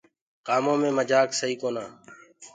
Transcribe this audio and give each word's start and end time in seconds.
ڪآمو 0.47 0.73
مي 0.81 0.89
مجآڪ 0.97 1.29
سئي 1.39 1.53
ڪونآ۔ 1.61 1.85